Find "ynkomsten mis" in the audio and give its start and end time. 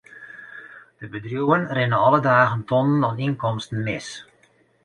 3.27-4.09